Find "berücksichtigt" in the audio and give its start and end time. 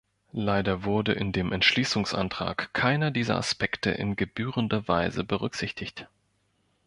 5.23-6.07